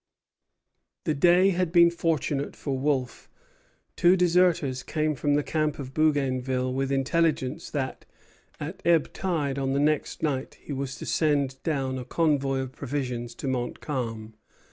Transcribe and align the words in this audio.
The 1.03 1.13
day 1.13 1.51
had 1.51 1.71
been 1.71 1.91
fortunate 1.91 2.55
for 2.55 2.75
Wolfe. 2.75 3.29
Two 3.95 4.17
deserters 4.17 4.81
came 4.81 5.13
from 5.13 5.35
the 5.35 5.43
camp 5.43 5.77
of 5.77 5.93
Bougainville 5.93 6.73
with 6.73 6.91
intelligence 6.91 7.69
that, 7.69 8.05
at 8.59 8.81
ebb 8.83 9.13
tide 9.13 9.59
on 9.59 9.73
the 9.73 9.79
next 9.79 10.23
night, 10.23 10.57
he 10.59 10.73
was 10.73 10.95
to 10.95 11.05
send 11.05 11.61
down 11.61 11.99
a 11.99 12.03
convoy 12.03 12.61
of 12.61 12.71
provisions 12.71 13.35
to 13.35 13.47
Montcalm. 13.47 14.33